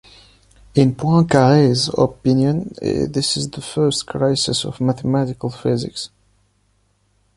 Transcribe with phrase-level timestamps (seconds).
[0.73, 6.09] In Poincaré’s opinion this is the first crisis of mathematical physics.